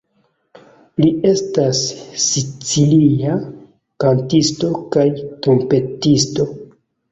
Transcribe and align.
Li 1.03 1.11
estas 1.31 1.81
sicilia 2.23 3.37
kantisto 4.07 4.73
kaj 4.99 5.07
trumpetisto. 5.21 6.51